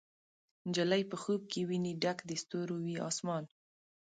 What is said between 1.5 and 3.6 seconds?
کې ویني ډک د ستورو، وي اسمان